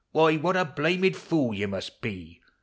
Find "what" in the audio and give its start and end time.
0.37-0.57